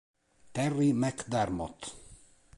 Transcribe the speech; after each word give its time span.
Terry 0.53 0.89
McDermott 0.97 1.85